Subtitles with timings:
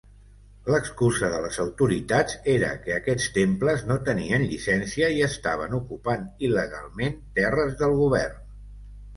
[0.75, 7.21] L'excusa de les autoritats era que aquests temples no tenien llicència i estaven ocupant il·legalment
[7.41, 8.43] terres del govern.